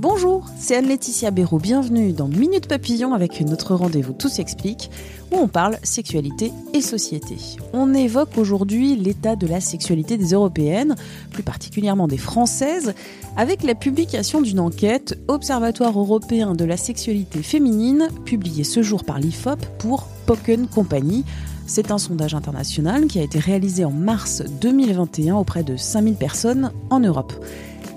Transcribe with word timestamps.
Bonjour, 0.00 0.46
c'est 0.58 0.76
Anne-Laetitia 0.76 1.30
Béraud. 1.30 1.58
Bienvenue 1.58 2.12
dans 2.12 2.26
Minute 2.26 2.66
Papillon 2.66 3.12
avec 3.12 3.38
notre 3.42 3.74
rendez-vous 3.74 4.14
Tout 4.14 4.30
s'explique 4.30 4.90
où 5.30 5.36
on 5.36 5.46
parle 5.46 5.76
sexualité 5.82 6.52
et 6.72 6.80
société. 6.80 7.36
On 7.74 7.92
évoque 7.92 8.38
aujourd'hui 8.38 8.96
l'état 8.96 9.36
de 9.36 9.46
la 9.46 9.60
sexualité 9.60 10.16
des 10.16 10.32
Européennes, 10.32 10.94
plus 11.30 11.42
particulièrement 11.42 12.08
des 12.08 12.16
Françaises, 12.16 12.94
avec 13.36 13.62
la 13.62 13.74
publication 13.74 14.40
d'une 14.40 14.60
enquête 14.60 15.18
Observatoire 15.28 15.98
européen 15.98 16.54
de 16.54 16.64
la 16.64 16.78
sexualité 16.78 17.42
féminine, 17.42 18.08
publiée 18.24 18.64
ce 18.64 18.82
jour 18.82 19.04
par 19.04 19.20
l'IFOP 19.20 19.58
pour 19.78 20.04
Poken 20.24 20.66
Company. 20.66 21.24
C'est 21.72 21.92
un 21.92 21.98
sondage 21.98 22.34
international 22.34 23.06
qui 23.06 23.20
a 23.20 23.22
été 23.22 23.38
réalisé 23.38 23.84
en 23.84 23.92
mars 23.92 24.42
2021 24.60 25.36
auprès 25.36 25.62
de 25.62 25.76
5000 25.76 26.16
personnes 26.16 26.72
en 26.90 26.98
Europe. 26.98 27.32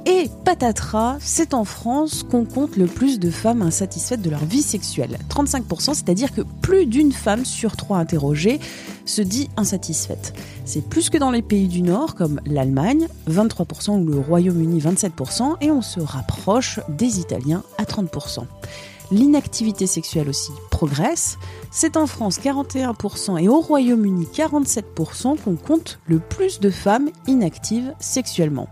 Et 0.05 0.29
patatras, 0.45 1.17
c'est 1.19 1.55
en 1.55 1.65
France 1.65 2.21
qu'on 2.21 2.45
compte 2.45 2.77
le 2.77 2.85
plus 2.85 3.19
de 3.19 3.31
femmes 3.31 3.63
insatisfaites 3.63 4.21
de 4.21 4.29
leur 4.29 4.45
vie 4.45 4.61
sexuelle. 4.61 5.17
35%, 5.27 5.95
c'est-à-dire 5.95 6.31
que 6.33 6.41
plus 6.61 6.85
d'une 6.85 7.11
femme 7.11 7.45
sur 7.45 7.75
trois 7.75 7.97
interrogées 7.97 8.59
se 9.05 9.23
dit 9.23 9.49
insatisfaite. 9.57 10.35
C'est 10.65 10.87
plus 10.87 11.09
que 11.09 11.17
dans 11.17 11.31
les 11.31 11.41
pays 11.41 11.67
du 11.67 11.81
Nord 11.81 12.13
comme 12.13 12.41
l'Allemagne, 12.45 13.07
23% 13.27 13.99
ou 13.99 14.05
le 14.05 14.19
Royaume-Uni, 14.19 14.81
27%, 14.81 15.55
et 15.61 15.71
on 15.71 15.81
se 15.81 15.99
rapproche 15.99 16.79
des 16.89 17.19
Italiens 17.19 17.63
à 17.79 17.85
30%. 17.85 18.43
L'inactivité 19.11 19.87
sexuelle 19.87 20.29
aussi 20.29 20.51
C'est 21.71 21.97
en 21.97 22.07
France 22.07 22.39
41% 22.39 23.41
et 23.41 23.47
au 23.47 23.59
Royaume-Uni 23.59 24.27
47% 24.33 25.41
qu'on 25.41 25.55
compte 25.55 25.99
le 26.07 26.19
plus 26.19 26.59
de 26.59 26.69
femmes 26.69 27.09
inactives 27.27 27.93
sexuellement 27.99 28.67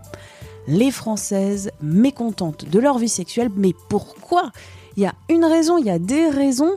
les 0.66 0.90
Françaises 0.90 1.70
mécontentes 1.82 2.68
de 2.70 2.78
leur 2.78 2.98
vie 2.98 3.08
sexuelle. 3.08 3.48
Mais 3.56 3.72
pourquoi? 3.88 4.50
Il 4.96 5.02
y 5.02 5.06
a 5.06 5.14
une 5.30 5.44
raison, 5.44 5.78
il 5.78 5.86
y 5.86 5.90
a 5.90 5.98
des 5.98 6.28
raisons. 6.28 6.76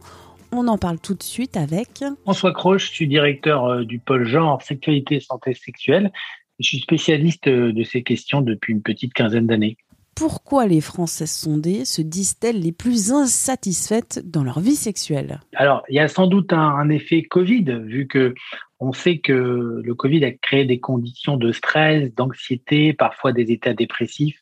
On 0.51 0.67
en 0.67 0.77
parle 0.77 0.99
tout 0.99 1.15
de 1.15 1.23
suite 1.23 1.57
avec 1.57 2.03
François 2.23 2.53
Croche, 2.53 2.87
je 2.87 2.91
suis 2.91 3.07
directeur 3.07 3.65
euh, 3.65 3.83
du 3.83 3.99
pôle 3.99 4.25
genre, 4.25 4.61
sécurité 4.61 5.15
et 5.15 5.19
santé 5.19 5.53
sexuelle. 5.53 6.11
Je 6.59 6.67
suis 6.67 6.79
spécialiste 6.79 7.47
euh, 7.47 7.73
de 7.73 7.83
ces 7.83 8.03
questions 8.03 8.41
depuis 8.41 8.71
une 8.73 8.81
petite 8.81 9.13
quinzaine 9.13 9.47
d'années. 9.47 9.77
Pourquoi 10.15 10.65
les 10.65 10.79
Françaises 10.79 11.31
sondées 11.31 11.83
se 11.83 12.01
disent-elles 12.01 12.61
les 12.61 12.71
plus 12.71 13.11
insatisfaites 13.11 14.21
dans 14.23 14.45
leur 14.45 14.61
vie 14.61 14.77
sexuelle? 14.77 15.41
Alors, 15.55 15.83
il 15.89 15.95
y 15.95 15.99
a 15.99 16.07
sans 16.07 16.27
doute 16.27 16.53
un, 16.53 16.87
effet 16.89 17.23
Covid, 17.23 17.65
vu 17.83 18.07
que 18.07 18.33
on 18.79 18.93
sait 18.93 19.17
que 19.17 19.81
le 19.83 19.93
Covid 19.93 20.23
a 20.23 20.31
créé 20.31 20.63
des 20.63 20.79
conditions 20.79 21.35
de 21.35 21.51
stress, 21.51 22.13
d'anxiété, 22.15 22.93
parfois 22.93 23.33
des 23.33 23.51
états 23.51 23.73
dépressifs. 23.73 24.41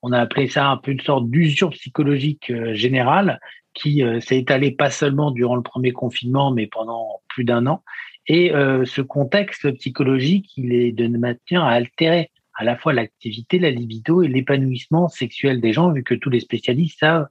On 0.00 0.12
a 0.12 0.18
appelé 0.18 0.48
ça 0.48 0.68
un 0.68 0.78
peu 0.78 0.90
une 0.92 1.00
sorte 1.00 1.28
d'usure 1.28 1.70
psychologique 1.70 2.50
euh, 2.50 2.72
générale 2.72 3.40
qui 3.74 4.02
euh, 4.02 4.20
s'est 4.20 4.38
étalée 4.38 4.70
pas 4.70 4.88
seulement 4.88 5.30
durant 5.30 5.56
le 5.56 5.62
premier 5.62 5.92
confinement, 5.92 6.50
mais 6.50 6.66
pendant 6.66 7.20
plus 7.28 7.44
d'un 7.44 7.66
an. 7.66 7.82
Et 8.26 8.54
euh, 8.54 8.86
ce 8.86 9.02
contexte 9.02 9.70
psychologique, 9.72 10.50
il 10.56 10.72
est 10.72 10.92
de 10.92 11.06
nature 11.06 11.62
à 11.62 11.72
altérer 11.72 12.30
à 12.60 12.64
la 12.64 12.76
fois 12.76 12.92
l'activité, 12.92 13.58
la 13.58 13.70
libido 13.70 14.22
et 14.22 14.28
l'épanouissement 14.28 15.08
sexuel 15.08 15.62
des 15.62 15.72
gens, 15.72 15.92
vu 15.92 16.04
que 16.04 16.14
tous 16.14 16.28
les 16.28 16.40
spécialistes 16.40 16.98
savent 16.98 17.26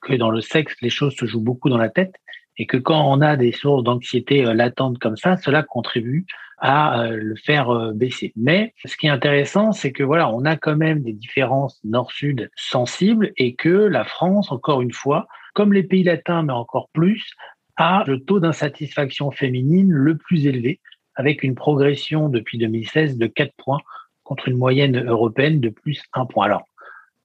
que 0.00 0.14
dans 0.14 0.30
le 0.30 0.40
sexe, 0.40 0.74
les 0.82 0.90
choses 0.90 1.14
se 1.14 1.24
jouent 1.24 1.40
beaucoup 1.40 1.68
dans 1.68 1.78
la 1.78 1.88
tête 1.88 2.16
et 2.56 2.66
que 2.66 2.76
quand 2.78 3.08
on 3.08 3.20
a 3.20 3.36
des 3.36 3.52
sources 3.52 3.84
d'anxiété 3.84 4.44
euh, 4.44 4.54
latentes 4.54 4.98
comme 4.98 5.16
ça, 5.16 5.36
cela 5.36 5.62
contribue 5.62 6.26
à 6.58 7.00
euh, 7.00 7.16
le 7.16 7.36
faire 7.36 7.70
euh, 7.70 7.92
baisser. 7.92 8.32
Mais 8.34 8.74
ce 8.84 8.96
qui 8.96 9.06
est 9.06 9.10
intéressant, 9.10 9.70
c'est 9.70 9.92
que 9.92 10.02
voilà, 10.02 10.28
on 10.28 10.44
a 10.44 10.56
quand 10.56 10.76
même 10.76 11.00
des 11.04 11.12
différences 11.12 11.78
nord-sud 11.84 12.50
sensibles 12.56 13.30
et 13.36 13.54
que 13.54 13.68
la 13.68 14.02
France, 14.02 14.50
encore 14.50 14.82
une 14.82 14.92
fois, 14.92 15.28
comme 15.54 15.72
les 15.72 15.84
pays 15.84 16.02
latins, 16.02 16.42
mais 16.42 16.52
encore 16.52 16.88
plus, 16.92 17.34
a 17.76 18.02
le 18.08 18.18
taux 18.18 18.40
d'insatisfaction 18.40 19.30
féminine 19.30 19.92
le 19.92 20.16
plus 20.16 20.48
élevé, 20.48 20.80
avec 21.14 21.44
une 21.44 21.54
progression 21.54 22.28
depuis 22.28 22.58
2016 22.58 23.16
de 23.16 23.28
4 23.28 23.52
points 23.56 23.78
contre 24.24 24.48
une 24.48 24.56
moyenne 24.56 25.04
européenne 25.06 25.60
de 25.60 25.68
plus 25.68 26.02
1 26.14 26.26
point. 26.26 26.46
Alors, 26.46 26.68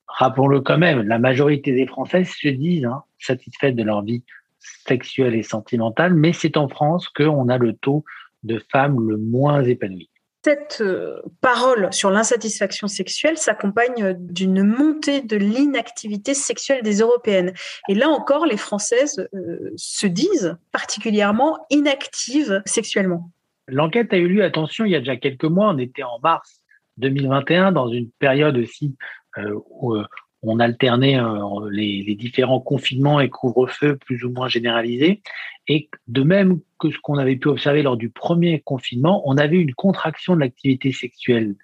rappelons-le 0.07 0.61
quand 0.61 0.77
même, 0.77 1.01
la 1.01 1.19
majorité 1.19 1.73
des 1.73 1.87
Françaises 1.87 2.29
se 2.29 2.47
disent 2.47 2.85
hein, 2.85 3.03
satisfaites 3.19 3.75
de 3.75 3.83
leur 3.83 4.03
vie 4.03 4.23
sexuelle 4.59 5.35
et 5.35 5.43
sentimentale, 5.43 6.13
mais 6.13 6.33
c'est 6.33 6.57
en 6.57 6.67
France 6.67 7.09
qu'on 7.09 7.49
a 7.49 7.57
le 7.57 7.73
taux 7.73 8.03
de 8.43 8.61
femmes 8.71 9.09
le 9.09 9.17
moins 9.17 9.63
épanoui. 9.63 10.09
Cette 10.43 10.79
euh, 10.81 11.21
parole 11.41 11.91
sur 11.91 12.09
l'insatisfaction 12.09 12.87
sexuelle 12.87 13.37
s'accompagne 13.37 14.15
d'une 14.17 14.63
montée 14.63 15.21
de 15.21 15.35
l'inactivité 15.35 16.33
sexuelle 16.33 16.83
des 16.83 16.99
Européennes. 16.99 17.53
Et 17.89 17.95
là 17.95 18.07
encore, 18.07 18.45
les 18.45 18.55
Françaises 18.55 19.27
euh, 19.33 19.73
se 19.75 20.07
disent 20.07 20.55
particulièrement 20.71 21.65
inactives 21.69 22.61
sexuellement. 22.65 23.29
L'enquête 23.67 24.13
a 24.13 24.17
eu 24.17 24.27
lieu, 24.29 24.43
attention, 24.43 24.85
il 24.85 24.91
y 24.91 24.95
a 24.95 24.99
déjà 24.99 25.17
quelques 25.17 25.43
mois, 25.43 25.69
on 25.69 25.77
était 25.79 26.03
en 26.03 26.19
mars 26.23 26.61
2021, 26.97 27.71
dans 27.71 27.89
une 27.89 28.09
période 28.19 28.57
aussi 28.57 28.95
euh, 29.37 29.59
où 29.69 29.95
on 30.43 30.59
alternait 30.59 31.19
euh, 31.19 31.69
les, 31.71 32.15
différents 32.15 32.59
confinements 32.59 33.19
et 33.19 33.29
couvre-feu 33.29 33.97
plus 33.97 34.23
ou 34.23 34.31
moins 34.31 34.47
généralisés. 34.47 35.21
Et 35.67 35.89
de 36.07 36.23
même 36.23 36.59
que 36.79 36.91
ce 36.91 36.97
qu'on 36.99 37.17
avait 37.17 37.35
pu 37.35 37.47
observer 37.47 37.83
lors 37.83 37.97
du 37.97 38.09
premier 38.09 38.61
confinement, 38.61 39.21
on 39.25 39.37
avait 39.37 39.57
une 39.57 39.73
contraction 39.73 40.35
de 40.35 40.41
l'activité 40.41 40.91
sexuelle 40.91 41.55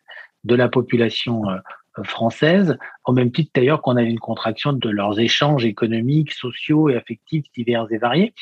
de 0.43 0.55
la 0.55 0.67
population 0.67 1.49
euh, 1.49 1.57
française, 2.03 2.77
au 3.05 3.13
même 3.13 3.31
titre 3.31 3.51
d'ailleurs 3.53 3.81
qu'on 3.81 3.95
avait 3.95 4.09
une 4.09 4.19
contraction 4.19 4.73
de 4.73 4.89
leurs 4.89 5.19
échanges 5.19 5.63
économiques, 5.63 6.31
sociaux 6.31 6.89
et 6.89 6.95
affectifs 6.95 7.45
divers 7.55 7.85
et 7.91 7.99
variés. 7.99 8.33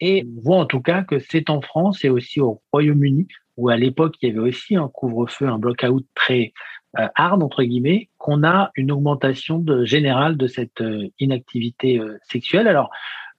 Et 0.00 0.24
on 0.36 0.40
voit 0.40 0.58
en 0.58 0.66
tout 0.66 0.80
cas 0.80 1.02
que 1.02 1.18
c'est 1.18 1.50
en 1.50 1.60
France 1.60 2.04
et 2.04 2.08
aussi 2.08 2.40
au 2.40 2.62
Royaume-Uni, 2.72 3.26
où 3.62 3.68
à 3.68 3.76
l'époque 3.76 4.16
il 4.20 4.28
y 4.28 4.32
avait 4.32 4.40
aussi 4.40 4.74
un 4.74 4.88
couvre-feu, 4.88 5.46
un 5.46 5.58
block-out 5.58 6.04
très 6.16 6.52
euh, 6.98 7.06
hard 7.14 7.44
entre 7.44 7.62
guillemets 7.62 8.08
qu'on 8.18 8.42
a 8.42 8.72
une 8.74 8.90
augmentation 8.90 9.60
de, 9.60 9.84
générale 9.84 10.36
de 10.36 10.48
cette 10.48 10.80
euh, 10.80 11.08
inactivité 11.20 12.00
euh, 12.00 12.18
sexuelle. 12.28 12.66
Alors 12.66 12.90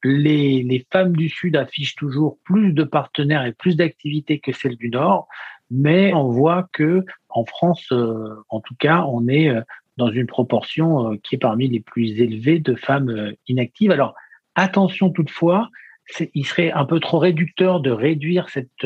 les, 0.02 0.64
les, 0.64 0.88
femmes 0.92 1.14
du 1.16 1.28
Sud 1.28 1.58
affichent 1.58 1.96
toujours 1.96 2.38
plus 2.46 2.72
de 2.72 2.84
partenaires 2.84 3.46
et 3.46 3.52
plus 3.52 3.76
d'activités 3.76 4.40
que 4.40 4.54
celles 4.54 4.78
du 4.78 4.90
Nord, 4.90 5.28
mais 5.70 6.14
on 6.14 6.30
voit 6.30 6.70
que 6.72 7.06
en 7.30 7.46
France, 7.46 7.92
en 8.50 8.60
tout 8.60 8.76
cas, 8.76 9.06
on 9.08 9.30
est 9.30 9.50
dans 9.96 10.12
une 10.12 10.28
proportion 10.28 11.18
qui 11.24 11.36
est 11.36 11.38
parmi 11.38 11.70
les 11.70 11.80
plus 11.80 12.20
élevées 12.20 12.60
de 12.60 12.76
femmes 12.76 13.32
inactives. 13.48 13.92
Alors 13.92 14.14
attention 14.56 15.10
toutefois, 15.10 15.70
il 16.34 16.46
serait 16.46 16.74
un 16.74 16.84
peu 16.84 17.00
trop 17.00 17.20
réducteur 17.20 17.80
de 17.80 17.90
réduire 17.90 18.50
cette 18.50 18.86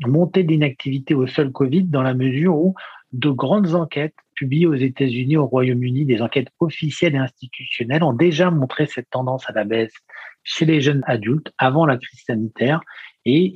montée 0.00 0.44
d'inactivité 0.44 1.14
au 1.14 1.26
seul 1.26 1.50
Covid 1.52 1.84
dans 1.84 2.02
la 2.02 2.14
mesure 2.14 2.56
où 2.56 2.74
de 3.12 3.30
grandes 3.30 3.74
enquêtes 3.74 4.14
publiées 4.34 4.66
aux 4.66 4.74
États-Unis, 4.74 5.36
au 5.36 5.46
Royaume-Uni, 5.46 6.04
des 6.04 6.20
enquêtes 6.20 6.48
officielles 6.60 7.14
et 7.14 7.18
institutionnelles 7.18 8.02
ont 8.02 8.12
déjà 8.12 8.50
montré 8.50 8.86
cette 8.86 9.08
tendance 9.10 9.48
à 9.48 9.52
la 9.52 9.64
baisse 9.64 9.94
chez 10.44 10.64
les 10.64 10.80
jeunes 10.80 11.02
adultes 11.06 11.52
avant 11.58 11.86
la 11.86 11.96
crise 11.96 12.22
sanitaire 12.26 12.80
et 13.24 13.52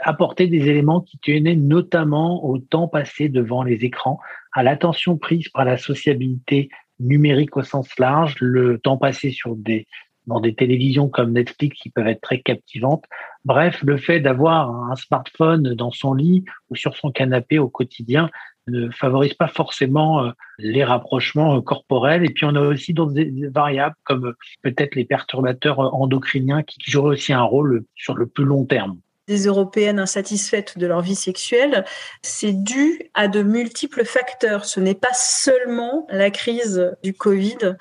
apportaient 0.00 0.48
des 0.48 0.68
éléments 0.68 1.00
qui 1.00 1.18
tenaient 1.18 1.54
notamment 1.54 2.44
au 2.44 2.58
temps 2.58 2.88
passé 2.88 3.28
devant 3.28 3.62
les 3.62 3.84
écrans, 3.84 4.18
à 4.52 4.64
l'attention 4.64 5.16
prise 5.16 5.48
par 5.50 5.64
la 5.64 5.76
sociabilité 5.76 6.68
numérique 6.98 7.56
au 7.56 7.62
sens 7.62 7.96
large, 7.98 8.34
le 8.40 8.78
temps 8.78 8.96
passé 8.96 9.30
sur 9.30 9.54
des 9.54 9.86
dans 10.28 10.40
des 10.40 10.54
télévisions 10.54 11.08
comme 11.08 11.32
Netflix 11.32 11.80
qui 11.80 11.90
peuvent 11.90 12.06
être 12.06 12.20
très 12.20 12.40
captivantes. 12.40 13.04
Bref, 13.48 13.82
le 13.82 13.96
fait 13.96 14.20
d'avoir 14.20 14.68
un 14.90 14.94
smartphone 14.94 15.72
dans 15.72 15.90
son 15.90 16.12
lit 16.12 16.44
ou 16.68 16.76
sur 16.76 16.94
son 16.94 17.10
canapé 17.10 17.58
au 17.58 17.70
quotidien 17.70 18.28
ne 18.66 18.90
favorise 18.90 19.32
pas 19.32 19.48
forcément 19.48 20.22
euh, 20.22 20.32
les 20.58 20.84
rapprochements 20.84 21.56
euh, 21.56 21.62
corporels. 21.62 22.26
Et 22.26 22.28
puis 22.28 22.44
on 22.44 22.54
a 22.56 22.60
aussi 22.60 22.92
d'autres 22.92 23.14
variables 23.50 23.94
comme 24.04 24.26
euh, 24.26 24.36
peut-être 24.60 24.96
les 24.96 25.06
perturbateurs 25.06 25.78
endocriniens 25.78 26.62
qui 26.62 26.78
jouent 26.90 27.06
aussi 27.06 27.32
un 27.32 27.40
rôle 27.40 27.84
sur 27.96 28.18
le 28.18 28.26
plus 28.26 28.44
long 28.44 28.66
terme. 28.66 28.98
des 29.28 29.46
Européennes 29.46 29.98
insatisfaites 29.98 30.76
de 30.76 30.86
leur 30.86 31.00
vie 31.00 31.14
sexuelle, 31.14 31.86
c'est 32.20 32.52
dû 32.52 33.00
à 33.14 33.28
de 33.28 33.42
multiples 33.42 34.04
facteurs. 34.04 34.66
Ce 34.66 34.78
n'est 34.78 34.94
pas 34.94 35.14
seulement 35.14 36.06
la 36.10 36.30
crise 36.30 36.94
du 37.02 37.14
Covid 37.14 37.76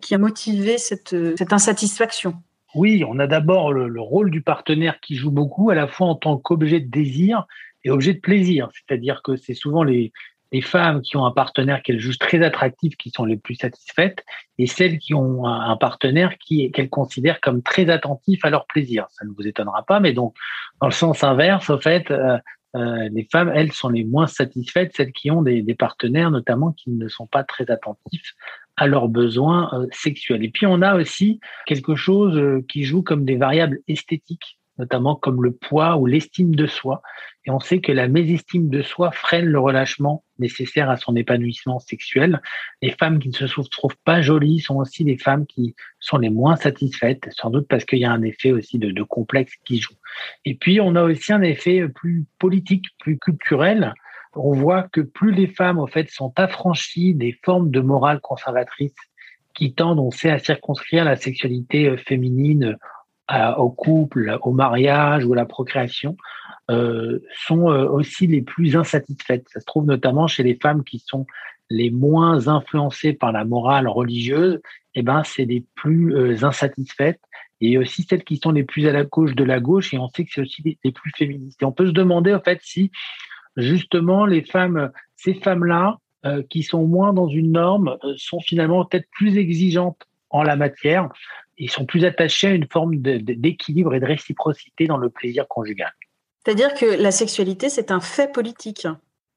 qui 0.00 0.16
a 0.16 0.18
motivé 0.18 0.78
cette, 0.78 1.14
cette 1.36 1.52
insatisfaction. 1.52 2.34
Oui, 2.74 3.04
on 3.06 3.18
a 3.18 3.26
d'abord 3.26 3.72
le, 3.72 4.00
rôle 4.00 4.30
du 4.30 4.40
partenaire 4.40 5.00
qui 5.00 5.14
joue 5.14 5.30
beaucoup, 5.30 5.70
à 5.70 5.74
la 5.74 5.86
fois 5.86 6.06
en 6.06 6.14
tant 6.14 6.38
qu'objet 6.38 6.80
de 6.80 6.90
désir 6.90 7.46
et 7.84 7.90
objet 7.90 8.14
de 8.14 8.20
plaisir. 8.20 8.68
C'est-à-dire 8.72 9.22
que 9.22 9.36
c'est 9.36 9.54
souvent 9.54 9.82
les, 9.82 10.12
les 10.52 10.60
femmes 10.62 11.02
qui 11.02 11.16
ont 11.16 11.26
un 11.26 11.32
partenaire 11.32 11.82
qu'elles 11.82 11.98
jugent 11.98 12.18
très 12.18 12.42
attractif 12.42 12.96
qui 12.96 13.10
sont 13.10 13.24
les 13.24 13.36
plus 13.36 13.56
satisfaites 13.56 14.24
et 14.58 14.66
celles 14.66 14.98
qui 14.98 15.14
ont 15.14 15.46
un, 15.46 15.76
partenaire 15.76 16.38
qui 16.38 16.70
qu'elles 16.70 16.90
considèrent 16.90 17.40
comme 17.40 17.62
très 17.62 17.90
attentif 17.90 18.44
à 18.44 18.50
leur 18.50 18.66
plaisir. 18.66 19.06
Ça 19.10 19.24
ne 19.24 19.30
vous 19.30 19.46
étonnera 19.46 19.82
pas, 19.82 20.00
mais 20.00 20.12
donc 20.12 20.34
dans 20.80 20.86
le 20.86 20.92
sens 20.92 21.24
inverse, 21.24 21.68
au 21.70 21.78
fait, 21.78 22.10
euh, 22.10 22.38
euh, 22.74 23.08
les 23.12 23.28
femmes, 23.30 23.52
elles, 23.54 23.72
sont 23.72 23.90
les 23.90 24.04
moins 24.04 24.26
satisfaites, 24.26 24.92
celles 24.94 25.12
qui 25.12 25.30
ont 25.30 25.42
des, 25.42 25.62
des, 25.62 25.74
partenaires 25.74 26.30
notamment 26.30 26.72
qui 26.72 26.90
ne 26.90 27.08
sont 27.08 27.26
pas 27.26 27.44
très 27.44 27.70
attentifs 27.70 28.34
à 28.76 28.86
leurs 28.86 29.08
besoins 29.08 29.70
euh, 29.72 29.86
sexuels. 29.92 30.44
Et 30.44 30.50
puis 30.50 30.66
on 30.66 30.82
a 30.82 30.96
aussi 30.96 31.40
quelque 31.66 31.94
chose 31.94 32.62
qui 32.68 32.84
joue 32.84 33.02
comme 33.02 33.24
des 33.24 33.36
variables 33.36 33.78
esthétiques 33.88 34.58
notamment 34.78 35.16
comme 35.16 35.42
le 35.42 35.52
poids 35.52 35.96
ou 35.96 36.06
l'estime 36.06 36.54
de 36.54 36.66
soi. 36.66 37.02
Et 37.44 37.50
on 37.50 37.60
sait 37.60 37.80
que 37.80 37.92
la 37.92 38.08
mésestime 38.08 38.68
de 38.68 38.82
soi 38.82 39.10
freine 39.10 39.46
le 39.46 39.58
relâchement 39.58 40.24
nécessaire 40.38 40.88
à 40.90 40.96
son 40.96 41.16
épanouissement 41.16 41.78
sexuel. 41.78 42.40
Les 42.80 42.90
femmes 42.90 43.18
qui 43.18 43.28
ne 43.28 43.34
se 43.34 43.60
trouvent 43.68 43.96
pas 44.04 44.22
jolies 44.22 44.60
sont 44.60 44.76
aussi 44.76 45.04
les 45.04 45.18
femmes 45.18 45.46
qui 45.46 45.74
sont 45.98 46.18
les 46.18 46.30
moins 46.30 46.56
satisfaites, 46.56 47.28
sans 47.30 47.50
doute 47.50 47.66
parce 47.68 47.84
qu'il 47.84 47.98
y 47.98 48.04
a 48.04 48.12
un 48.12 48.22
effet 48.22 48.52
aussi 48.52 48.78
de, 48.78 48.90
de 48.90 49.02
complexe 49.02 49.54
qui 49.64 49.78
joue. 49.78 49.94
Et 50.44 50.54
puis, 50.54 50.80
on 50.80 50.94
a 50.94 51.02
aussi 51.02 51.32
un 51.32 51.42
effet 51.42 51.88
plus 51.88 52.24
politique, 52.38 52.86
plus 52.98 53.18
culturel. 53.18 53.94
On 54.34 54.52
voit 54.52 54.84
que 54.84 55.00
plus 55.00 55.32
les 55.32 55.46
femmes, 55.46 55.78
en 55.78 55.86
fait, 55.86 56.10
sont 56.10 56.32
affranchies 56.36 57.14
des 57.14 57.38
formes 57.44 57.70
de 57.70 57.80
morale 57.80 58.20
conservatrice 58.20 58.94
qui 59.54 59.74
tendent, 59.74 59.98
on 59.98 60.10
sait, 60.10 60.30
à 60.30 60.38
circonscrire 60.38 61.04
la 61.04 61.16
sexualité 61.16 61.88
euh, 61.88 61.96
féminine 61.96 62.76
au 63.56 63.70
couple, 63.70 64.36
au 64.42 64.52
mariage 64.52 65.24
ou 65.24 65.32
à 65.32 65.36
la 65.36 65.46
procréation, 65.46 66.16
euh, 66.70 67.18
sont 67.46 67.70
euh, 67.70 67.88
aussi 67.88 68.26
les 68.26 68.42
plus 68.42 68.76
insatisfaites. 68.76 69.46
Ça 69.48 69.60
se 69.60 69.64
trouve 69.64 69.86
notamment 69.86 70.26
chez 70.26 70.42
les 70.42 70.54
femmes 70.54 70.84
qui 70.84 70.98
sont 70.98 71.26
les 71.70 71.90
moins 71.90 72.48
influencées 72.48 73.14
par 73.14 73.32
la 73.32 73.44
morale 73.44 73.88
religieuse, 73.88 74.60
eh 74.94 75.02
ben, 75.02 75.22
c'est 75.24 75.44
les 75.44 75.64
plus 75.74 76.14
euh, 76.14 76.44
insatisfaites 76.44 77.20
et 77.60 77.78
aussi 77.78 78.02
celles 78.02 78.24
qui 78.24 78.36
sont 78.36 78.52
les 78.52 78.64
plus 78.64 78.86
à 78.86 78.92
la 78.92 79.04
gauche 79.04 79.34
de 79.34 79.44
la 79.44 79.60
gauche 79.60 79.94
et 79.94 79.98
on 79.98 80.08
sait 80.08 80.24
que 80.24 80.30
c'est 80.34 80.42
aussi 80.42 80.78
les, 80.84 80.92
plus 80.92 81.12
féministes. 81.16 81.62
Et 81.62 81.64
on 81.64 81.72
peut 81.72 81.86
se 81.86 81.92
demander, 81.92 82.34
en 82.34 82.40
fait, 82.40 82.60
si 82.62 82.90
justement 83.56 84.26
les 84.26 84.42
femmes, 84.42 84.90
ces 85.16 85.34
femmes-là, 85.34 85.98
qui 86.50 86.62
sont 86.62 86.86
moins 86.86 87.12
dans 87.12 87.26
une 87.26 87.50
norme, 87.50 87.98
sont 88.16 88.38
finalement 88.38 88.84
peut-être 88.84 89.08
plus 89.10 89.36
exigeantes 89.38 90.06
en 90.30 90.44
la 90.44 90.54
matière 90.54 91.08
ils 91.58 91.70
sont 91.70 91.86
plus 91.86 92.04
attachés 92.04 92.48
à 92.48 92.54
une 92.54 92.66
forme 92.66 92.96
d'équilibre 92.96 93.94
et 93.94 94.00
de 94.00 94.06
réciprocité 94.06 94.86
dans 94.86 94.96
le 94.96 95.10
plaisir 95.10 95.46
conjugal. 95.48 95.92
C'est-à-dire 96.44 96.74
que 96.74 96.86
la 96.86 97.12
sexualité, 97.12 97.68
c'est 97.68 97.92
un 97.92 98.00
fait 98.00 98.32
politique. 98.32 98.86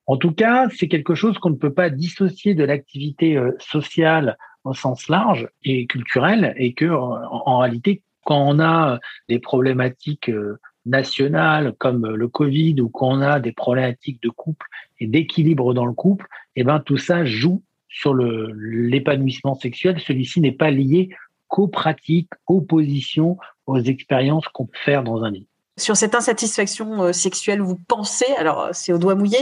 En 0.07 0.17
tout 0.17 0.31
cas, 0.31 0.67
c'est 0.75 0.87
quelque 0.87 1.13
chose 1.13 1.37
qu'on 1.37 1.51
ne 1.51 1.55
peut 1.55 1.73
pas 1.73 1.89
dissocier 1.89 2.55
de 2.55 2.63
l'activité 2.63 3.37
euh, 3.37 3.51
sociale 3.59 4.37
au 4.63 4.73
sens 4.73 5.07
large 5.07 5.47
et 5.63 5.85
culturel, 5.85 6.55
et 6.57 6.73
que 6.73 6.85
en, 6.85 7.59
réalité, 7.59 8.01
quand 8.23 8.43
on 8.47 8.59
a 8.59 8.99
des 9.29 9.37
problématiques 9.37 10.29
euh, 10.29 10.59
nationales 10.85 11.73
comme 11.77 12.07
le 12.07 12.27
Covid 12.27 12.79
ou 12.81 12.89
quand 12.89 13.09
on 13.09 13.21
a 13.21 13.39
des 13.39 13.51
problématiques 13.51 14.21
de 14.21 14.29
couple 14.29 14.67
et 14.99 15.07
d'équilibre 15.07 15.73
dans 15.73 15.85
le 15.85 15.93
couple, 15.93 16.27
eh 16.55 16.63
ben 16.63 16.79
tout 16.79 16.97
ça 16.97 17.25
joue 17.25 17.63
sur 17.89 18.13
l'épanouissement 18.13 19.55
sexuel. 19.55 19.99
Celui-ci 19.99 20.41
n'est 20.41 20.51
pas 20.51 20.71
lié 20.71 21.09
qu'aux 21.47 21.67
pratiques, 21.67 22.31
aux 22.47 22.61
positions, 22.61 23.37
aux 23.67 23.79
expériences 23.79 24.47
qu'on 24.49 24.65
peut 24.65 24.77
faire 24.83 25.03
dans 25.03 25.23
un 25.23 25.31
lit. 25.31 25.47
Sur 25.77 25.97
cette 25.97 26.15
insatisfaction 26.15 27.03
euh, 27.03 27.11
sexuelle, 27.11 27.61
vous 27.61 27.75
pensez, 27.75 28.31
alors 28.37 28.61
euh, 28.61 28.69
c'est 28.71 28.93
au 28.93 28.97
doigt 28.97 29.15
mouillé, 29.15 29.39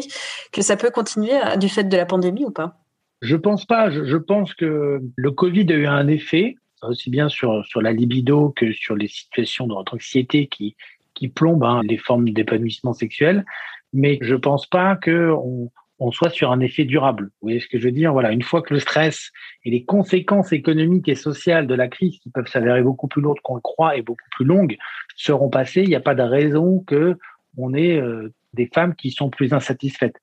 que 0.51 0.61
ça 0.61 0.75
peut 0.75 0.89
continuer 0.89 1.33
euh, 1.33 1.57
du 1.57 1.69
fait 1.69 1.83
de 1.83 1.95
la 1.95 2.05
pandémie 2.05 2.45
ou 2.45 2.51
pas? 2.51 2.79
Je 3.21 3.35
pense 3.35 3.65
pas. 3.65 3.89
Je, 3.91 4.17
pense 4.17 4.53
que 4.53 4.99
le 5.15 5.31
Covid 5.31 5.71
a 5.71 5.75
eu 5.75 5.85
un 5.85 6.07
effet, 6.07 6.55
aussi 6.81 7.09
bien 7.09 7.29
sur, 7.29 7.63
sur 7.65 7.81
la 7.81 7.91
libido 7.91 8.49
que 8.55 8.73
sur 8.73 8.95
les 8.95 9.07
situations 9.07 9.67
d'anxiété 9.67 10.47
qui, 10.47 10.75
qui 11.13 11.27
plombent 11.27 11.63
hein, 11.63 11.81
les 11.83 11.98
formes 11.98 12.30
d'épanouissement 12.30 12.94
sexuel. 12.94 13.45
Mais 13.94 14.18
je 14.21 14.36
pense 14.36 14.65
pas 14.68 14.95
qu'on 14.95 15.71
on 16.00 16.12
soit 16.12 16.30
sur 16.30 16.51
un 16.51 16.60
effet 16.60 16.83
durable. 16.83 17.25
Vous 17.25 17.48
voyez 17.48 17.60
ce 17.60 17.68
que 17.68 17.77
je 17.77 17.86
veux 17.86 17.92
dire? 17.92 18.12
Voilà, 18.12 18.31
une 18.31 18.42
fois 18.42 18.62
que 18.62 18.74
le 18.74 18.80
stress 18.80 19.31
et 19.63 19.71
les 19.71 19.86
conséquences 19.86 20.51
économiques 20.51 21.07
et 21.07 21.15
sociales 21.15 21.68
de 21.68 21.75
la 21.75 21.88
crise, 21.88 22.19
qui 22.19 22.30
peuvent 22.30 22.48
s'avérer 22.48 22.81
beaucoup 22.81 23.07
plus 23.07 23.21
lourdes 23.21 23.39
qu'on 23.42 23.56
le 23.56 23.62
croit 23.62 23.95
et 23.95 24.01
beaucoup 24.01 24.27
plus 24.31 24.45
longues, 24.45 24.77
seront 25.15 25.50
passées, 25.50 25.83
il 25.83 25.89
n'y 25.89 25.95
a 25.95 26.01
pas 26.01 26.15
de 26.15 26.24
raison 26.24 26.80
que 26.80 27.18
on 27.57 27.74
ait 27.74 27.98
euh, 27.98 28.33
des 28.54 28.69
femmes 28.74 28.95
qui 28.95 29.12
sont 29.12 29.30
plus 29.30 29.54
insatisfaites. 29.54 30.19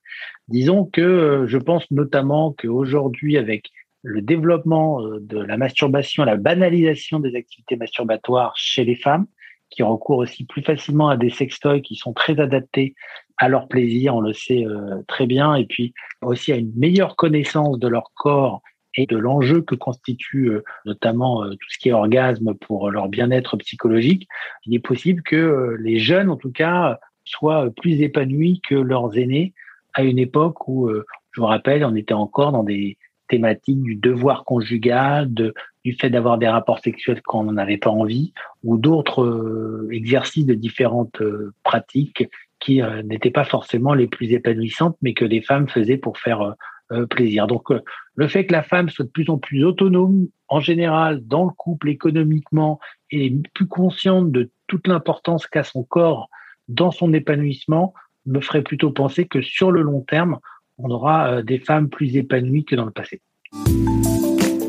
Disons 0.47 0.85
que 0.85 1.01
euh, 1.01 1.47
je 1.47 1.57
pense 1.57 1.89
notamment 1.91 2.53
qu'aujourd'hui, 2.53 3.37
avec 3.37 3.71
le 4.03 4.21
développement 4.21 5.01
euh, 5.01 5.19
de 5.21 5.39
la 5.39 5.57
masturbation, 5.57 6.23
la 6.23 6.35
banalisation 6.35 7.19
des 7.19 7.35
activités 7.35 7.75
masturbatoires 7.75 8.53
chez 8.55 8.83
les 8.83 8.95
femmes, 8.95 9.27
qui 9.71 9.81
recourent 9.83 10.19
aussi 10.19 10.45
plus 10.45 10.61
facilement 10.61 11.09
à 11.09 11.17
des 11.17 11.29
sextoys 11.29 11.81
qui 11.81 11.95
sont 11.95 12.13
très 12.13 12.39
adaptés 12.39 12.93
à 13.37 13.49
leur 13.49 13.67
plaisir, 13.67 14.15
on 14.15 14.21
le 14.21 14.33
sait 14.33 14.65
euh, 14.65 15.01
très 15.07 15.25
bien, 15.25 15.55
et 15.55 15.65
puis 15.65 15.93
aussi 16.21 16.51
à 16.51 16.57
une 16.57 16.71
meilleure 16.75 17.15
connaissance 17.15 17.79
de 17.79 17.87
leur 17.87 18.11
corps 18.13 18.61
et 18.95 19.07
de 19.07 19.17
l'enjeu 19.17 19.61
que 19.61 19.73
constitue 19.73 20.49
euh, 20.49 20.63
notamment 20.85 21.43
euh, 21.43 21.51
tout 21.51 21.69
ce 21.69 21.79
qui 21.79 21.89
est 21.89 21.93
orgasme 21.93 22.53
pour 22.53 22.91
leur 22.91 23.07
bien-être 23.07 23.57
psychologique, 23.57 24.27
il 24.65 24.75
est 24.75 24.79
possible 24.79 25.23
que 25.23 25.75
les 25.79 25.97
jeunes, 25.97 26.29
en 26.29 26.35
tout 26.35 26.51
cas, 26.51 26.99
soient 27.23 27.69
plus 27.71 28.01
épanouis 28.01 28.61
que 28.67 28.75
leurs 28.75 29.17
aînés 29.17 29.53
à 29.93 30.03
une 30.03 30.19
époque 30.19 30.67
où, 30.67 30.89
je 31.31 31.41
vous 31.41 31.47
rappelle, 31.47 31.83
on 31.83 31.95
était 31.95 32.13
encore 32.13 32.51
dans 32.51 32.63
des 32.63 32.97
thématiques 33.27 33.81
du 33.81 33.95
devoir 33.95 34.43
conjugal, 34.43 35.33
de, 35.33 35.53
du 35.83 35.93
fait 35.93 36.09
d'avoir 36.09 36.37
des 36.37 36.47
rapports 36.47 36.79
sexuels 36.79 37.21
quand 37.23 37.41
on 37.41 37.43
n'en 37.43 37.57
avait 37.57 37.77
pas 37.77 37.89
envie, 37.89 38.33
ou 38.63 38.77
d'autres 38.77 39.87
exercices 39.91 40.45
de 40.45 40.53
différentes 40.53 41.21
pratiques 41.63 42.27
qui 42.61 42.81
euh, 42.81 43.01
n'étaient 43.03 43.31
pas 43.31 43.43
forcément 43.43 43.93
les 43.93 44.07
plus 44.07 44.31
épanouissantes, 44.31 44.95
mais 45.01 45.13
que 45.13 45.25
les 45.25 45.41
femmes 45.41 45.67
faisaient 45.67 45.97
pour 45.97 46.17
faire 46.17 46.41
euh, 46.41 46.53
euh, 46.93 47.05
plaisir. 47.05 47.47
Donc, 47.47 47.69
le 48.15 48.27
fait 48.27 48.45
que 48.45 48.53
la 48.53 48.63
femme 48.63 48.89
soit 48.89 49.05
de 49.05 49.09
plus 49.09 49.29
en 49.29 49.37
plus 49.37 49.65
autonome, 49.65 50.27
en 50.47 50.59
général, 50.59 51.25
dans 51.25 51.45
le 51.45 51.51
couple, 51.51 51.89
économiquement, 51.89 52.79
et 53.09 53.33
plus 53.53 53.67
consciente 53.67 54.31
de 54.31 54.51
toute 54.67 54.87
l'importance 54.87 55.47
qu'a 55.47 55.63
son 55.63 55.83
corps 55.83 56.29
dans 56.67 56.91
son 56.91 57.13
épanouissement, 57.13 57.93
me 58.25 58.39
ferait 58.39 58.61
plutôt 58.61 58.91
penser 58.91 59.25
que 59.25 59.41
sur 59.41 59.71
le 59.71 59.81
long 59.81 60.01
terme, 60.01 60.39
on 60.77 60.89
aura 60.91 61.41
des 61.41 61.59
femmes 61.59 61.89
plus 61.89 62.15
épanouies 62.15 62.65
que 62.65 62.75
dans 62.75 62.85
le 62.85 62.91
passé. 62.91 63.21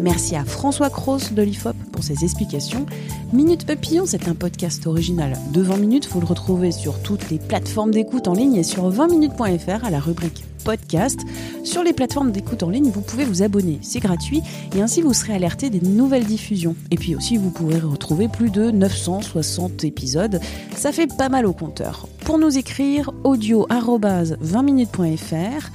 Merci 0.02 0.35
à 0.35 0.44
François 0.44 0.90
Cross 0.90 1.32
de 1.32 1.42
l'IFOP 1.42 1.76
pour 1.92 2.02
ses 2.02 2.25
explications. 2.25 2.87
Minute 3.32 3.64
Papillon, 3.64 4.04
c'est 4.04 4.26
un 4.26 4.35
podcast 4.35 4.88
original 4.88 5.38
de 5.52 5.62
20 5.62 5.76
minutes. 5.76 6.09
Vous 6.11 6.18
le 6.18 6.26
retrouvez 6.26 6.73
sur 6.73 7.00
toutes 7.00 7.30
les 7.30 7.38
plateformes 7.38 7.92
d'écoute 7.92 8.26
en 8.26 8.35
ligne 8.35 8.56
et 8.56 8.64
sur 8.64 8.90
20minutes.fr 8.90 9.85
à 9.85 9.90
la 9.90 10.00
rubrique 10.00 10.44
podcast. 10.64 11.21
Sur 11.62 11.85
les 11.85 11.92
plateformes 11.92 12.32
d'écoute 12.32 12.64
en 12.64 12.71
ligne, 12.71 12.90
vous 12.90 13.00
pouvez 13.00 13.25
vous 13.25 13.42
abonner, 13.42 13.78
c'est 13.80 14.00
gratuit 14.00 14.42
et 14.75 14.82
ainsi 14.82 15.02
vous 15.02 15.14
serez 15.14 15.35
alerté 15.35 15.71
des 15.71 15.80
nouvelles 15.80 16.26
diffusions. 16.26 16.75
Et 16.90 16.97
puis 16.97 17.14
aussi, 17.14 17.37
vous 17.37 17.50
pourrez 17.50 17.78
retrouver 17.78 18.26
plus 18.26 18.50
de 18.50 18.73
960 18.73 19.85
épisodes. 19.85 20.40
Ça 20.75 20.90
fait 20.90 21.16
pas 21.16 21.28
mal 21.28 21.47
au 21.47 21.52
compteur. 21.52 22.09
Pour 22.25 22.38
nous 22.38 22.59
écrire, 22.59 23.12
audio 23.23 23.68
20minutes.fr. 23.71 25.71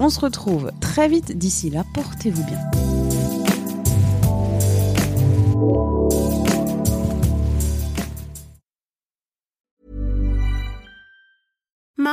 On 0.00 0.10
se 0.10 0.20
retrouve 0.20 0.72
très 0.80 1.08
vite. 1.08 1.38
D'ici 1.38 1.70
là, 1.70 1.84
portez-vous 1.94 2.44
bien. 2.44 2.97